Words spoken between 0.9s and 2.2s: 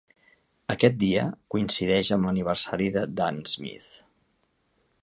dia, coincideix